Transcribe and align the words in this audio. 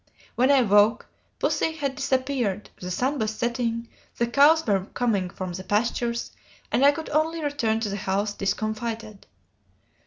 When 0.33 0.49
I 0.49 0.63
woke, 0.63 1.05
pussy 1.37 1.73
had 1.73 1.93
disappeared, 1.95 2.71
the 2.79 2.89
sun 2.89 3.19
was 3.19 3.35
setting, 3.35 3.87
the 4.17 4.25
cows 4.25 4.65
were 4.65 4.85
coming 4.95 5.29
from 5.29 5.53
the 5.53 5.63
pastures, 5.63 6.31
and 6.71 6.83
I 6.83 6.91
could 6.91 7.09
only 7.09 7.43
return 7.43 7.79
to 7.81 7.89
the 7.89 7.97
house 7.97 8.33
discomfited. 8.33 9.27